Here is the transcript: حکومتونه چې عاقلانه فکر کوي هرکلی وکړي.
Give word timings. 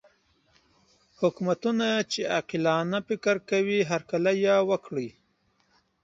حکومتونه 1.19 1.87
چې 2.11 2.19
عاقلانه 2.35 2.97
فکر 3.07 3.35
کوي 3.49 3.79
هرکلی 3.91 4.39
وکړي. 4.69 5.09